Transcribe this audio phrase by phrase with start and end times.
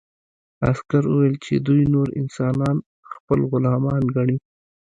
[0.69, 2.77] عسکر وویل چې دوی نور انسانان
[3.13, 4.37] خپل غلامان ګڼي